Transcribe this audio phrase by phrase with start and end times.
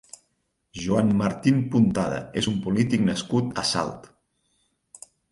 [0.83, 4.09] Joan Martín Puntada és un polític nascut a Salt.